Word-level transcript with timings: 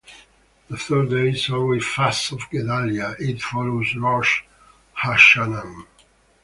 The 0.67 0.77
third 0.77 1.11
day 1.11 1.29
is 1.29 1.47
always 1.51 1.85
Fast 1.85 2.31
of 2.31 2.49
Gedalia, 2.49 3.15
it 3.19 3.39
follows 3.39 3.93
Rosh 3.95 4.41
HaShanah. 4.99 5.85